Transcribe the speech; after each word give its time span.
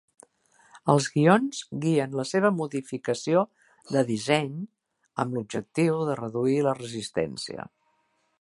Els 0.93 1.09
guions 1.17 1.59
guien 1.83 2.15
la 2.21 2.25
seva 2.29 2.51
modificació 2.63 3.43
de 3.97 4.05
disseny, 4.09 4.51
amb 5.25 5.39
l'objectiu 5.39 6.03
de 6.11 6.21
reduir 6.25 6.61
la 6.71 6.77
resistència. 6.85 7.73